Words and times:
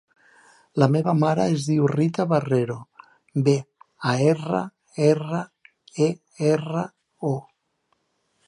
La 0.83 0.85
meva 0.93 1.13
mare 1.23 1.43
es 1.57 1.65
diu 1.71 1.89
Rita 1.91 2.25
Barrero: 2.31 2.77
be, 3.49 3.55
a, 3.83 4.15
erra, 4.31 4.63
erra, 5.11 5.45
e, 6.09 6.11
erra, 6.55 6.87
o. 7.35 7.37